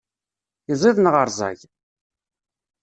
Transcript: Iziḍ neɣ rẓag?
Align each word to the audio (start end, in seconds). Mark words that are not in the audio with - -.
Iziḍ 0.71 0.97
neɣ 0.99 1.15
rẓag? 1.27 1.59